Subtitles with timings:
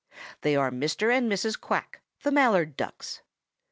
[0.41, 1.15] They are Mr.
[1.15, 1.61] and Mrs.
[1.61, 3.21] Quack, the Mallard Ducks.